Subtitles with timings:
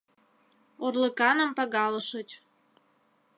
[0.85, 2.29] Орлыканым пагалышыч...